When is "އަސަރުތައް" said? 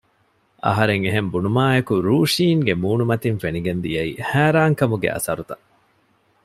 5.13-5.65